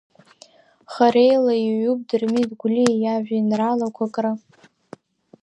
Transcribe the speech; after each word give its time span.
Хореила 0.93 1.53
иҩуп 1.67 1.99
Дырмит 2.09 2.49
Гәлиа 2.59 2.93
иажәеинраалақәа 3.03 4.05
кры. 4.13 4.31